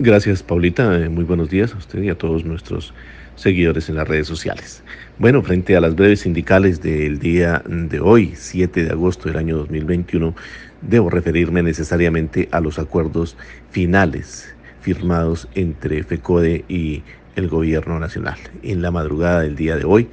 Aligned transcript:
Gracias, 0.00 0.42
Paulita. 0.42 0.98
Eh, 0.98 1.08
muy 1.08 1.22
buenos 1.22 1.50
días 1.50 1.72
a 1.72 1.78
usted 1.78 2.02
y 2.02 2.08
a 2.08 2.18
todos 2.18 2.44
nuestros 2.44 2.92
seguidores 3.36 3.88
en 3.88 3.94
las 3.94 4.08
redes 4.08 4.26
sociales. 4.26 4.82
Bueno, 5.20 5.40
frente 5.40 5.76
a 5.76 5.80
las 5.80 5.94
breves 5.94 6.22
sindicales 6.22 6.82
del 6.82 7.20
día 7.20 7.62
de 7.64 8.00
hoy, 8.00 8.32
7 8.34 8.82
de 8.82 8.90
agosto 8.90 9.28
del 9.28 9.38
año 9.38 9.56
2021, 9.56 10.34
debo 10.82 11.10
referirme 11.10 11.62
necesariamente 11.62 12.48
a 12.50 12.58
los 12.58 12.80
acuerdos 12.80 13.36
finales 13.70 14.52
firmados 14.80 15.48
entre 15.54 16.02
FECODE 16.02 16.64
y 16.68 17.04
el 17.36 17.46
gobierno 17.46 18.00
nacional. 18.00 18.38
En 18.64 18.82
la 18.82 18.90
madrugada 18.90 19.42
del 19.42 19.54
día 19.54 19.76
de 19.76 19.84
hoy, 19.84 20.08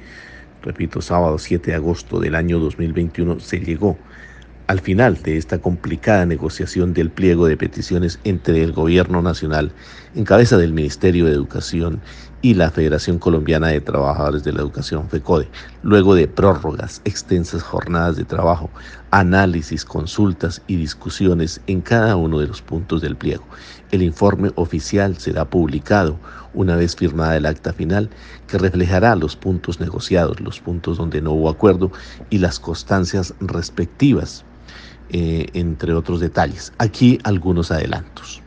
repito, 0.62 1.02
sábado 1.02 1.38
7 1.38 1.72
de 1.72 1.76
agosto 1.76 2.20
del 2.20 2.36
año 2.36 2.60
2021, 2.60 3.40
se 3.40 3.58
llegó 3.58 3.98
al 4.66 4.80
final 4.80 5.22
de 5.22 5.36
esta 5.36 5.58
complicada 5.58 6.26
negociación 6.26 6.94
del 6.94 7.10
pliego 7.10 7.46
de 7.46 7.56
peticiones 7.56 8.18
entre 8.24 8.62
el 8.62 8.72
Gobierno 8.72 9.22
Nacional, 9.22 9.72
en 10.14 10.24
cabeza 10.24 10.56
del 10.56 10.72
Ministerio 10.72 11.26
de 11.26 11.32
Educación 11.32 12.00
y 12.42 12.54
la 12.54 12.72
Federación 12.72 13.20
Colombiana 13.20 13.68
de 13.68 13.80
Trabajadores 13.80 14.42
de 14.42 14.52
la 14.52 14.60
Educación, 14.60 15.08
FECODE, 15.08 15.48
luego 15.84 16.16
de 16.16 16.26
prórrogas, 16.26 17.00
extensas 17.04 17.62
jornadas 17.62 18.16
de 18.16 18.24
trabajo, 18.24 18.68
análisis, 19.12 19.84
consultas 19.84 20.60
y 20.66 20.74
discusiones 20.74 21.60
en 21.68 21.80
cada 21.80 22.16
uno 22.16 22.40
de 22.40 22.48
los 22.48 22.60
puntos 22.60 23.00
del 23.00 23.16
pliego. 23.16 23.44
El 23.92 24.02
informe 24.02 24.50
oficial 24.56 25.16
será 25.18 25.44
publicado 25.44 26.18
una 26.52 26.74
vez 26.74 26.96
firmada 26.96 27.36
el 27.36 27.46
acta 27.46 27.72
final 27.72 28.10
que 28.48 28.58
reflejará 28.58 29.14
los 29.14 29.36
puntos 29.36 29.78
negociados, 29.78 30.40
los 30.40 30.58
puntos 30.60 30.98
donde 30.98 31.22
no 31.22 31.30
hubo 31.32 31.48
acuerdo 31.48 31.92
y 32.28 32.38
las 32.38 32.58
constancias 32.58 33.34
respectivas, 33.38 34.44
eh, 35.10 35.46
entre 35.54 35.94
otros 35.94 36.18
detalles. 36.18 36.72
Aquí 36.78 37.20
algunos 37.22 37.70
adelantos 37.70 38.42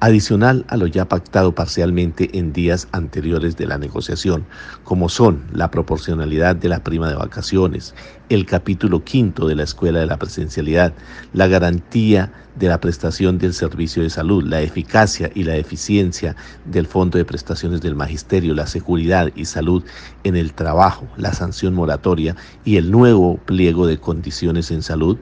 adicional 0.00 0.64
a 0.68 0.76
lo 0.76 0.86
ya 0.86 1.08
pactado 1.08 1.54
parcialmente 1.54 2.38
en 2.38 2.52
días 2.52 2.88
anteriores 2.92 3.56
de 3.56 3.66
la 3.66 3.78
negociación, 3.78 4.44
como 4.84 5.08
son 5.08 5.44
la 5.52 5.70
proporcionalidad 5.70 6.56
de 6.56 6.68
la 6.68 6.84
prima 6.84 7.08
de 7.08 7.16
vacaciones, 7.16 7.94
el 8.28 8.46
capítulo 8.46 9.02
quinto 9.02 9.48
de 9.48 9.56
la 9.56 9.64
Escuela 9.64 10.00
de 10.00 10.06
la 10.06 10.18
Presencialidad, 10.18 10.92
la 11.32 11.48
garantía 11.48 12.32
de 12.56 12.68
la 12.68 12.80
prestación 12.80 13.38
del 13.38 13.54
servicio 13.54 14.02
de 14.02 14.10
salud, 14.10 14.44
la 14.44 14.60
eficacia 14.60 15.30
y 15.34 15.44
la 15.44 15.56
eficiencia 15.56 16.36
del 16.64 16.86
Fondo 16.86 17.18
de 17.18 17.24
Prestaciones 17.24 17.80
del 17.80 17.94
Magisterio, 17.94 18.54
la 18.54 18.66
seguridad 18.66 19.30
y 19.34 19.44
salud 19.44 19.84
en 20.24 20.36
el 20.36 20.52
trabajo, 20.52 21.06
la 21.16 21.32
sanción 21.32 21.74
moratoria 21.74 22.36
y 22.64 22.76
el 22.76 22.90
nuevo 22.90 23.38
pliego 23.38 23.86
de 23.86 23.98
condiciones 23.98 24.70
en 24.70 24.82
salud, 24.82 25.18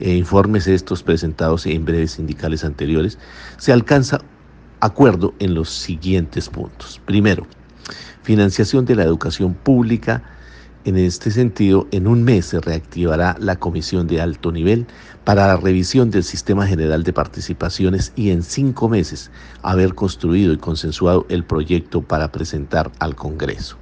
e 0.00 0.14
informes 0.14 0.66
estos 0.66 1.02
presentados 1.02 1.66
en 1.66 1.84
breves 1.84 2.12
sindicales 2.12 2.64
anteriores, 2.64 3.18
se 3.58 3.72
alcanza 3.72 4.19
acuerdo 4.80 5.34
en 5.38 5.54
los 5.54 5.70
siguientes 5.70 6.48
puntos. 6.48 7.00
Primero, 7.04 7.46
financiación 8.22 8.84
de 8.84 8.96
la 8.96 9.04
educación 9.04 9.54
pública. 9.54 10.22
En 10.84 10.96
este 10.96 11.30
sentido, 11.30 11.86
en 11.90 12.06
un 12.06 12.22
mes 12.24 12.46
se 12.46 12.60
reactivará 12.60 13.36
la 13.38 13.56
comisión 13.56 14.06
de 14.06 14.20
alto 14.20 14.50
nivel 14.50 14.86
para 15.24 15.46
la 15.46 15.56
revisión 15.56 16.10
del 16.10 16.24
sistema 16.24 16.66
general 16.66 17.02
de 17.02 17.12
participaciones 17.12 18.12
y 18.16 18.30
en 18.30 18.42
cinco 18.42 18.88
meses 18.88 19.30
haber 19.62 19.94
construido 19.94 20.54
y 20.54 20.56
consensuado 20.56 21.26
el 21.28 21.44
proyecto 21.44 22.00
para 22.00 22.32
presentar 22.32 22.90
al 22.98 23.14
Congreso. 23.14 23.79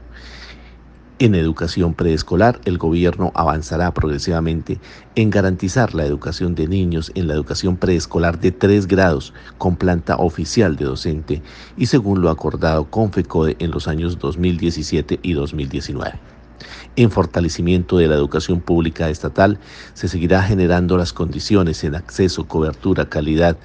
En 1.20 1.34
educación 1.34 1.94
preescolar, 1.94 2.61
el 2.64 2.78
gobierno 2.78 3.33
avanzará 3.34 3.92
progresivamente 3.92 4.78
en 5.16 5.30
garantizar 5.30 5.92
la 5.92 6.06
educación 6.06 6.55
de 6.55 6.69
niños 6.69 7.11
en 7.16 7.27
la 7.27 7.34
educación 7.34 7.77
preescolar 7.77 8.38
de 8.38 8.52
tres 8.52 8.86
grados 8.86 9.34
con 9.58 9.74
planta 9.74 10.14
oficial 10.14 10.77
de 10.77 10.84
docente 10.84 11.42
y 11.77 11.86
según 11.86 12.22
lo 12.22 12.30
acordado 12.30 12.84
con 12.84 13.11
FECODE 13.11 13.56
en 13.58 13.72
los 13.72 13.89
años 13.89 14.20
2017 14.20 15.19
y 15.20 15.33
2019. 15.33 16.20
En 16.94 17.11
fortalecimiento 17.11 17.98
de 17.98 18.06
la 18.06 18.14
educación 18.14 18.61
pública 18.61 19.11
estatal, 19.11 19.58
se 19.95 20.07
seguirá 20.07 20.45
generando 20.45 20.96
las 20.96 21.12
condiciones 21.12 21.83
en 21.83 21.96
acceso, 21.96 22.46
cobertura, 22.46 23.08
calidad, 23.08 23.57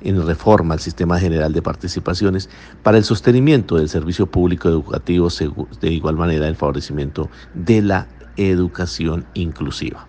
en 0.00 0.26
reforma 0.26 0.74
al 0.74 0.80
sistema 0.80 1.18
general 1.18 1.52
de 1.52 1.62
participaciones 1.62 2.48
para 2.82 2.98
el 2.98 3.04
sostenimiento 3.04 3.76
del 3.76 3.88
servicio 3.88 4.26
público 4.26 4.68
educativo, 4.68 5.28
de 5.80 5.90
igual 5.90 6.16
manera 6.16 6.48
el 6.48 6.56
favorecimiento 6.56 7.30
de 7.54 7.82
la 7.82 8.08
educación 8.36 9.26
inclusiva. 9.34 10.06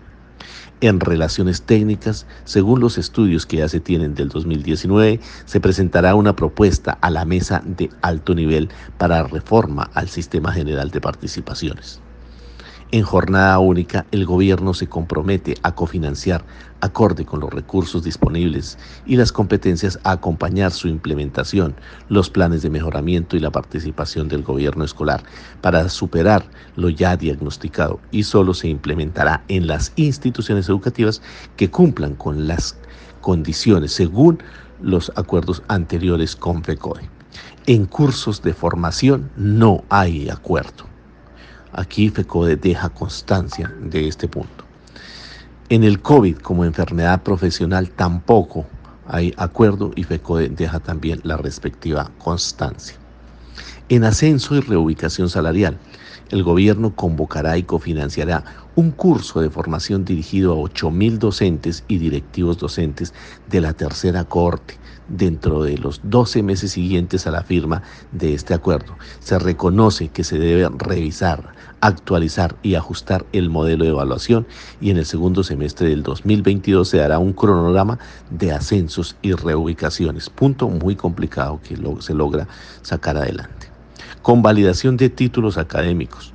En 0.82 0.98
relaciones 0.98 1.62
técnicas, 1.62 2.26
según 2.44 2.80
los 2.80 2.96
estudios 2.96 3.44
que 3.44 3.58
ya 3.58 3.68
se 3.68 3.80
tienen 3.80 4.14
del 4.14 4.30
2019, 4.30 5.20
se 5.44 5.60
presentará 5.60 6.14
una 6.14 6.34
propuesta 6.34 6.92
a 7.02 7.10
la 7.10 7.26
mesa 7.26 7.62
de 7.66 7.90
alto 8.00 8.34
nivel 8.34 8.70
para 8.96 9.22
reforma 9.24 9.90
al 9.92 10.08
sistema 10.08 10.52
general 10.52 10.90
de 10.90 11.02
participaciones. 11.02 12.00
En 12.92 13.04
jornada 13.04 13.56
única, 13.60 14.04
el 14.10 14.26
gobierno 14.26 14.74
se 14.74 14.88
compromete 14.88 15.54
a 15.62 15.76
cofinanciar, 15.76 16.44
acorde 16.80 17.24
con 17.24 17.38
los 17.38 17.50
recursos 17.50 18.02
disponibles 18.02 18.78
y 19.06 19.14
las 19.14 19.30
competencias, 19.30 20.00
a 20.02 20.10
acompañar 20.10 20.72
su 20.72 20.88
implementación, 20.88 21.76
los 22.08 22.30
planes 22.30 22.62
de 22.62 22.70
mejoramiento 22.70 23.36
y 23.36 23.40
la 23.40 23.52
participación 23.52 24.26
del 24.26 24.42
gobierno 24.42 24.82
escolar 24.82 25.22
para 25.60 25.88
superar 25.88 26.44
lo 26.74 26.88
ya 26.88 27.16
diagnosticado 27.16 28.00
y 28.10 28.24
solo 28.24 28.54
se 28.54 28.66
implementará 28.66 29.44
en 29.46 29.68
las 29.68 29.92
instituciones 29.94 30.68
educativas 30.68 31.22
que 31.56 31.70
cumplan 31.70 32.16
con 32.16 32.48
las 32.48 32.76
condiciones 33.20 33.92
según 33.92 34.42
los 34.82 35.12
acuerdos 35.14 35.62
anteriores 35.68 36.34
con 36.34 36.64
FECODE. 36.64 37.08
En 37.68 37.86
cursos 37.86 38.42
de 38.42 38.52
formación 38.52 39.30
no 39.36 39.84
hay 39.90 40.28
acuerdo. 40.28 40.89
Aquí 41.72 42.08
FECODE 42.08 42.56
deja 42.56 42.88
constancia 42.88 43.72
de 43.80 44.08
este 44.08 44.28
punto. 44.28 44.64
En 45.68 45.84
el 45.84 46.00
COVID 46.00 46.38
como 46.38 46.64
enfermedad 46.64 47.22
profesional 47.22 47.90
tampoco 47.90 48.66
hay 49.06 49.32
acuerdo 49.36 49.92
y 49.94 50.02
FECODE 50.02 50.48
deja 50.48 50.80
también 50.80 51.20
la 51.22 51.36
respectiva 51.36 52.10
constancia. 52.18 52.96
En 53.88 54.04
ascenso 54.04 54.56
y 54.56 54.60
reubicación 54.60 55.28
salarial, 55.28 55.78
el 56.30 56.42
gobierno 56.42 56.94
convocará 56.94 57.58
y 57.58 57.64
cofinanciará 57.64 58.44
un 58.76 58.92
curso 58.92 59.40
de 59.40 59.50
formación 59.50 60.04
dirigido 60.04 60.52
a 60.52 60.56
8.000 60.56 61.18
docentes 61.18 61.84
y 61.88 61.98
directivos 61.98 62.58
docentes 62.58 63.12
de 63.48 63.60
la 63.60 63.72
tercera 63.72 64.24
corte 64.24 64.78
dentro 65.10 65.62
de 65.62 65.76
los 65.76 66.00
12 66.04 66.42
meses 66.42 66.72
siguientes 66.72 67.26
a 67.26 67.30
la 67.30 67.42
firma 67.42 67.82
de 68.12 68.34
este 68.34 68.54
acuerdo. 68.54 68.96
Se 69.18 69.38
reconoce 69.38 70.08
que 70.08 70.24
se 70.24 70.38
debe 70.38 70.68
revisar, 70.78 71.52
actualizar 71.80 72.56
y 72.62 72.74
ajustar 72.74 73.26
el 73.32 73.50
modelo 73.50 73.84
de 73.84 73.90
evaluación 73.90 74.46
y 74.80 74.90
en 74.90 74.96
el 74.96 75.06
segundo 75.06 75.42
semestre 75.42 75.88
del 75.88 76.02
2022 76.02 76.88
se 76.88 76.98
dará 76.98 77.18
un 77.18 77.32
cronograma 77.32 77.98
de 78.30 78.52
ascensos 78.52 79.16
y 79.22 79.32
reubicaciones, 79.32 80.30
punto 80.30 80.68
muy 80.68 80.96
complicado 80.96 81.60
que 81.62 81.76
se 82.00 82.14
logra 82.14 82.48
sacar 82.82 83.16
adelante. 83.16 83.68
Convalidación 84.22 84.96
de 84.96 85.10
títulos 85.10 85.58
académicos. 85.58 86.32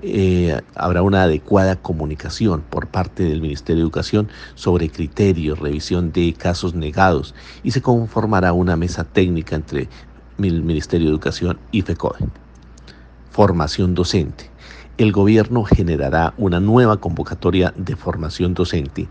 Eh, 0.00 0.60
habrá 0.76 1.02
una 1.02 1.24
adecuada 1.24 1.74
comunicación 1.74 2.62
por 2.62 2.86
parte 2.86 3.24
del 3.24 3.40
Ministerio 3.40 3.82
de 3.82 3.82
Educación 3.82 4.28
sobre 4.54 4.90
criterios, 4.90 5.58
revisión 5.58 6.12
de 6.12 6.32
casos 6.34 6.74
negados 6.74 7.34
y 7.64 7.72
se 7.72 7.82
conformará 7.82 8.52
una 8.52 8.76
mesa 8.76 9.02
técnica 9.02 9.56
entre 9.56 9.88
el 10.38 10.62
Ministerio 10.62 11.08
de 11.08 11.12
Educación 11.12 11.58
y 11.72 11.82
FECODE. 11.82 12.28
Formación 13.30 13.94
docente. 13.94 14.50
El 14.98 15.12
gobierno 15.12 15.64
generará 15.64 16.34
una 16.38 16.60
nueva 16.60 16.98
convocatoria 16.98 17.74
de 17.76 17.96
formación 17.96 18.54
docente. 18.54 19.08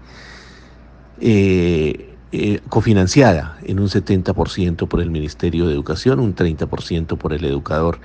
Eh, 1.20 2.17
eh, 2.34 2.60
cofinanciada 2.68 3.58
en 3.64 3.80
un 3.80 3.88
70% 3.88 4.88
por 4.90 5.00
el 5.00 5.10
Ministerio 5.10 5.66
de 5.66 5.74
Educación, 5.74 6.20
un 6.20 6.36
30% 6.36 7.18
por 7.18 7.32
el 7.32 7.46
educador 7.46 8.00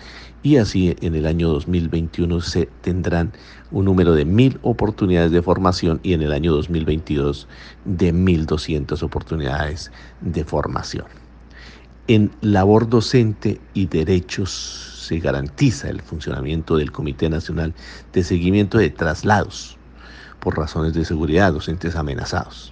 y 0.44 0.58
así 0.58 0.96
en 1.00 1.16
el 1.16 1.26
año 1.26 1.48
2021 1.48 2.40
se 2.40 2.66
tendrán 2.82 3.32
un 3.72 3.84
número 3.84 4.14
de 4.14 4.24
mil 4.24 4.60
oportunidades 4.62 5.32
de 5.32 5.42
formación 5.42 5.98
y 6.04 6.12
en 6.12 6.22
el 6.22 6.32
año 6.32 6.52
2022 6.52 7.48
de 7.84 8.14
1.200 8.14 9.02
oportunidades 9.02 9.90
de 10.20 10.44
formación. 10.44 11.06
En 12.06 12.30
labor 12.42 12.88
docente 12.88 13.60
y 13.74 13.86
derechos 13.86 14.50
se 15.08 15.18
garantiza 15.18 15.88
el 15.88 16.00
funcionamiento 16.00 16.76
del 16.76 16.92
Comité 16.92 17.28
Nacional 17.28 17.74
de 18.12 18.22
Seguimiento 18.22 18.78
de 18.78 18.90
Traslados 18.90 19.78
por 20.38 20.56
razones 20.56 20.94
de 20.94 21.04
seguridad, 21.04 21.52
docentes 21.52 21.96
amenazados. 21.96 22.71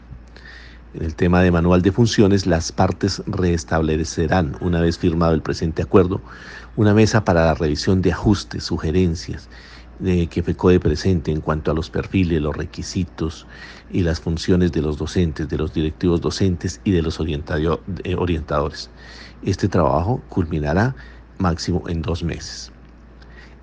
En 0.93 1.05
el 1.05 1.15
tema 1.15 1.41
de 1.43 1.53
manual 1.53 1.83
de 1.83 1.93
funciones, 1.93 2.47
las 2.47 2.73
partes 2.73 3.23
restablecerán, 3.27 4.57
una 4.61 4.81
vez 4.81 4.99
firmado 4.99 5.35
el 5.35 5.43
presente 5.43 5.83
acuerdo, 5.83 6.21
una 6.75 6.95
mesa 6.95 7.25
para 7.25 7.45
la 7.45 7.55
revisión 7.55 8.03
de 8.03 8.11
ajustes, 8.11 8.65
sugerencias 8.65 9.49
de 10.01 10.27
que 10.27 10.43
FECODE 10.43 10.81
presente 10.81 11.31
en 11.31 11.41
cuanto 11.43 11.71
a 11.71 11.75
los 11.75 11.91
perfiles, 11.91 12.41
los 12.43 12.57
requisitos 12.57 13.47
y 13.91 14.01
las 14.01 14.19
funciones 14.19 14.73
de 14.73 14.83
los 14.83 14.97
docentes, 14.97 15.49
de 15.49 15.59
los 15.59 15.73
directivos 15.73 16.21
docentes 16.21 16.81
y 16.85 16.91
de 16.91 17.03
los 17.03 17.21
eh, 17.21 18.17
orientadores. 18.17 18.91
Este 19.43 19.69
trabajo 19.69 20.23
culminará 20.29 20.97
máximo 21.39 21.85
en 21.89 22.03
dos 22.03 22.25
meses. 22.25 22.73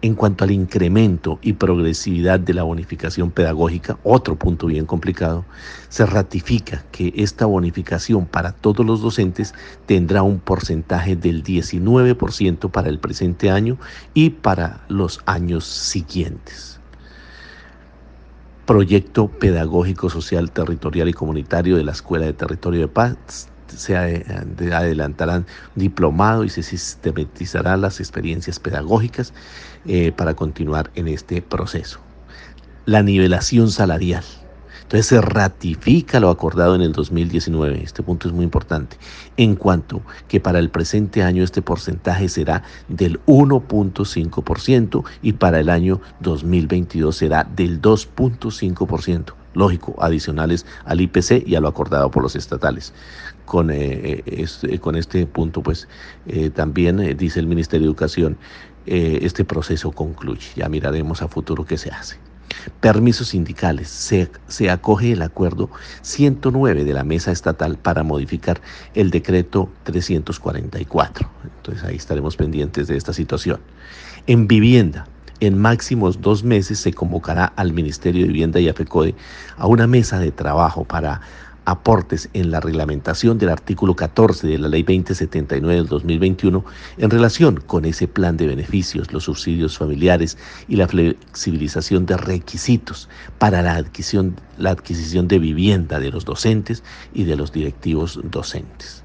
En 0.04 0.14
cuanto 0.14 0.44
al 0.44 0.52
incremento 0.52 1.40
y 1.42 1.54
progresividad 1.54 2.40
de 2.40 2.54
la 2.54 2.62
bonificación 2.62 3.32
pedagógica, 3.32 3.98
otro 4.04 4.36
punto 4.36 4.68
bien 4.68 4.86
complicado, 4.86 5.44
se 5.90 6.06
ratifica 6.06 6.86
que 6.92 7.12
esta 7.16 7.48
bonificación 7.48 8.28
para 8.28 8.52
todos 8.52 8.86
los 8.86 9.02
docentes 9.02 9.56
tendrá 9.88 10.22
un 10.22 10.40
porcentaje 10.40 11.16
del 11.16 11.44
19% 11.44 12.70
para 12.70 12.90
el 12.90 13.00
presente 13.00 13.50
año 13.50 13.80
y 14.14 14.30
para 14.30 14.82
los 14.88 15.20
años 15.26 15.66
siguientes. 15.66 16.80
Proyecto 18.68 19.30
Pedagógico 19.30 20.12
Social 20.12 20.52
Territorial 20.52 21.10
y 21.10 21.14
Comunitario 21.14 21.76
de 21.76 21.84
la 21.84 21.94
Escuela 21.94 22.28
de 22.28 22.34
Territorio 22.34 22.82
de 22.82 22.88
Paz 22.88 23.50
se 23.76 23.96
adelantarán 23.98 25.46
diplomado 25.76 26.44
y 26.44 26.50
se 26.50 26.64
sistematizarán 26.64 27.82
las 27.82 28.00
experiencias 28.00 28.60
pedagógicas 28.60 29.34
eh, 29.86 30.12
para 30.12 30.34
continuar 30.36 30.92
en 30.96 31.08
este 31.08 31.42
proceso. 31.42 32.00
La 32.86 33.04
nivelación 33.04 33.70
salarial. 33.70 34.24
Entonces 34.84 35.08
se 35.08 35.20
ratifica 35.20 36.22
lo 36.22 36.30
acordado 36.30 36.74
en 36.74 36.82
el 36.82 36.94
2019. 36.94 37.84
Este 37.84 38.04
punto 38.04 38.30
es 38.30 38.34
muy 38.34 38.46
importante. 38.46 38.96
En 39.36 39.56
cuanto 39.56 40.02
que 40.30 40.40
para 40.40 40.60
el 40.60 40.70
presente 40.70 41.24
año 41.24 41.44
este 41.44 41.62
porcentaje 41.62 42.30
será 42.30 42.64
del 42.88 43.20
1.5% 43.26 45.04
y 45.22 45.34
para 45.34 45.60
el 45.60 45.68
año 45.68 46.00
2022 46.22 47.18
será 47.18 47.44
del 47.44 47.82
2.5% 47.82 49.34
lógico, 49.58 49.96
adicionales 50.00 50.66
al 50.86 51.02
IPC 51.02 51.48
y 51.48 51.56
a 51.56 51.60
lo 51.60 51.68
acordado 51.68 52.12
por 52.12 52.24
los 52.24 52.36
estatales. 52.36 52.94
Con, 53.46 53.72
este, 53.72 54.78
con 54.80 54.98
este 54.98 55.26
punto, 55.26 55.64
pues 55.64 55.88
también 56.54 57.16
dice 57.16 57.40
el 57.40 57.48
Ministerio 57.48 57.86
de 57.86 57.92
Educación, 57.92 58.38
este 58.86 59.46
proceso 59.46 59.92
concluye. 59.92 60.48
Ya 60.56 60.68
miraremos 60.68 61.22
a 61.22 61.30
futuro 61.30 61.66
qué 61.66 61.78
se 61.78 61.90
hace. 61.90 62.18
Permisos 62.80 63.30
sindicales. 63.30 63.90
Se, 63.90 64.30
se, 64.48 64.70
acoge 64.70 65.14
el 65.14 65.22
acuerdo 65.22 65.70
109 66.02 66.84
de 66.84 66.94
la 66.94 67.04
Mesa 67.04 67.32
Estatal 67.32 67.78
para 67.78 68.04
modificar 68.04 68.62
el 68.94 69.12
decreto 69.12 69.70
344. 69.84 71.30
Entonces 71.58 71.84
ahí 71.84 71.96
estaremos 71.96 72.36
pendientes 72.36 72.88
de 72.88 72.98
esta 72.98 73.14
situación. 73.14 73.60
En 74.28 74.48
vivienda, 74.48 75.08
en 75.40 75.58
máximos 75.58 76.22
dos 76.22 76.44
meses 76.44 76.80
se 76.80 76.94
convocará 76.94 77.46
al 77.56 77.74
Ministerio 77.74 78.22
de 78.22 78.28
Vivienda 78.28 78.60
y 78.60 78.70
AFECODE 78.70 79.16
a 79.58 79.68
una 79.68 79.88
mesa 79.88 80.20
de 80.20 80.32
trabajo 80.32 80.84
para 80.84 81.22
aportes 81.68 82.30
en 82.34 82.50
la 82.50 82.62
reglamentación 82.62 83.38
del 83.38 83.50
artículo 83.50 83.94
14 83.94 84.48
de 84.48 84.58
la 84.58 84.70
Ley 84.70 84.84
2079 84.84 85.76
del 85.76 85.88
2021 85.88 86.64
en 86.98 87.10
relación 87.10 87.58
con 87.58 87.84
ese 87.84 88.08
plan 88.08 88.38
de 88.38 88.48
beneficios, 88.48 89.12
los 89.12 89.26
subsidios 89.26 89.78
familiares 89.78 90.38
y 90.70 90.78
la 90.78 90.88
flexibilización 90.88 92.06
de 92.06 92.16
requisitos 92.16 93.10
para 93.38 93.62
la 93.62 93.76
adquisición, 93.76 94.40
la 94.58 94.72
adquisición 94.72 95.28
de 95.28 95.40
vivienda 95.40 96.00
de 96.00 96.10
los 96.10 96.24
docentes 96.24 96.84
y 97.14 97.26
de 97.26 97.36
los 97.36 97.52
directivos 97.52 98.18
docentes. 98.24 99.04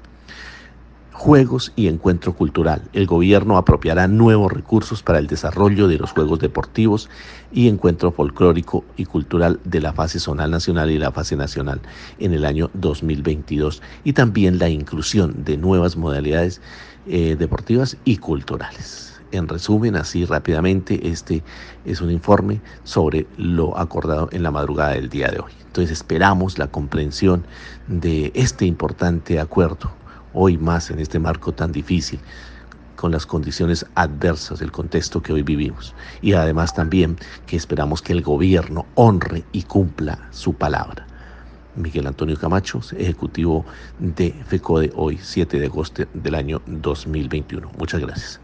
Juegos 1.23 1.71
y 1.77 1.87
encuentro 1.87 2.33
cultural. 2.33 2.81
El 2.91 3.07
gobierno 3.07 3.55
apropiará 3.55 4.09
nuevos 4.09 4.51
recursos 4.51 5.03
para 5.03 5.19
el 5.19 5.27
desarrollo 5.27 5.87
de 5.87 5.97
los 5.97 6.11
Juegos 6.11 6.39
Deportivos 6.39 7.09
y 7.53 7.69
encuentro 7.69 8.11
folclórico 8.11 8.83
y 8.97 9.05
cultural 9.05 9.57
de 9.63 9.79
la 9.79 9.93
fase 9.93 10.19
zonal 10.19 10.51
nacional 10.51 10.91
y 10.91 10.97
la 10.97 11.13
fase 11.13 11.37
nacional 11.37 11.79
en 12.19 12.33
el 12.33 12.43
año 12.43 12.69
2022 12.73 13.81
y 14.03 14.11
también 14.11 14.59
la 14.59 14.67
inclusión 14.67 15.45
de 15.45 15.55
nuevas 15.55 15.95
modalidades 15.95 16.59
eh, 17.07 17.37
deportivas 17.39 17.95
y 18.03 18.17
culturales. 18.17 19.21
En 19.31 19.47
resumen, 19.47 19.95
así 19.95 20.25
rápidamente, 20.25 21.07
este 21.07 21.41
es 21.85 22.01
un 22.01 22.11
informe 22.11 22.59
sobre 22.83 23.27
lo 23.37 23.77
acordado 23.77 24.27
en 24.33 24.43
la 24.43 24.51
madrugada 24.51 24.91
del 24.91 25.07
día 25.07 25.29
de 25.29 25.39
hoy. 25.39 25.53
Entonces 25.67 25.99
esperamos 25.99 26.59
la 26.59 26.67
comprensión 26.67 27.45
de 27.87 28.33
este 28.35 28.65
importante 28.65 29.39
acuerdo 29.39 30.02
hoy 30.33 30.57
más 30.57 30.91
en 30.91 30.99
este 30.99 31.19
marco 31.19 31.53
tan 31.53 31.71
difícil, 31.71 32.19
con 32.95 33.11
las 33.11 33.25
condiciones 33.25 33.85
adversas 33.95 34.59
del 34.59 34.71
contexto 34.71 35.21
que 35.21 35.33
hoy 35.33 35.43
vivimos. 35.43 35.93
Y 36.21 36.33
además 36.33 36.73
también 36.73 37.17
que 37.45 37.57
esperamos 37.57 38.01
que 38.01 38.13
el 38.13 38.21
gobierno 38.21 38.85
honre 38.95 39.43
y 39.51 39.63
cumpla 39.63 40.27
su 40.31 40.53
palabra. 40.53 41.05
Miguel 41.75 42.07
Antonio 42.07 42.37
Camacho, 42.37 42.81
ejecutivo 42.97 43.65
de 43.99 44.31
FECODE, 44.47 44.91
hoy 44.95 45.19
7 45.21 45.59
de 45.59 45.65
agosto 45.65 46.03
del 46.13 46.35
año 46.35 46.61
2021. 46.67 47.71
Muchas 47.77 47.99
gracias. 47.99 48.42